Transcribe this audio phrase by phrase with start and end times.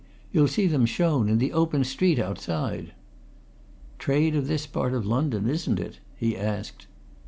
[0.31, 2.93] "You'll see them shown in the open street outside."
[3.99, 6.87] "Trade of this part of London, isn't it?" he asked.